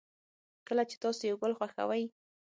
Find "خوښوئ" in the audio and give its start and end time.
1.57-2.03